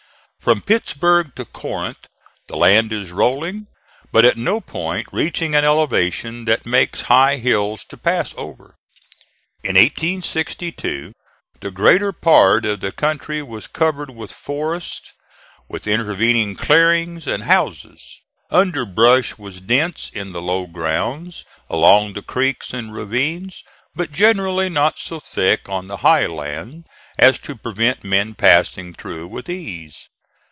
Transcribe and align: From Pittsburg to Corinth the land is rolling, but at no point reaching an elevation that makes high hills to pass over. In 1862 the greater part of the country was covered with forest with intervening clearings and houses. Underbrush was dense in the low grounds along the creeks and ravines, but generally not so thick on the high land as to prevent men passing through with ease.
From 0.43 0.61
Pittsburg 0.63 1.35
to 1.35 1.45
Corinth 1.45 2.07
the 2.47 2.57
land 2.57 2.91
is 2.91 3.11
rolling, 3.11 3.67
but 4.11 4.25
at 4.25 4.37
no 4.39 4.59
point 4.59 5.05
reaching 5.11 5.53
an 5.53 5.63
elevation 5.63 6.45
that 6.45 6.65
makes 6.65 7.01
high 7.03 7.37
hills 7.37 7.83
to 7.89 7.95
pass 7.95 8.33
over. 8.35 8.73
In 9.63 9.75
1862 9.75 11.13
the 11.59 11.69
greater 11.69 12.11
part 12.11 12.65
of 12.65 12.79
the 12.79 12.91
country 12.91 13.43
was 13.43 13.67
covered 13.67 14.09
with 14.15 14.31
forest 14.31 15.11
with 15.69 15.85
intervening 15.85 16.55
clearings 16.55 17.27
and 17.27 17.43
houses. 17.43 18.19
Underbrush 18.49 19.37
was 19.37 19.61
dense 19.61 20.09
in 20.11 20.31
the 20.31 20.41
low 20.41 20.65
grounds 20.65 21.45
along 21.69 22.13
the 22.13 22.23
creeks 22.23 22.73
and 22.73 22.91
ravines, 22.95 23.63
but 23.93 24.11
generally 24.11 24.69
not 24.69 24.97
so 24.97 25.19
thick 25.19 25.69
on 25.69 25.85
the 25.85 25.97
high 25.97 26.25
land 26.25 26.87
as 27.19 27.37
to 27.37 27.55
prevent 27.55 28.03
men 28.03 28.33
passing 28.33 28.95
through 28.95 29.27
with 29.27 29.47
ease. 29.47 30.07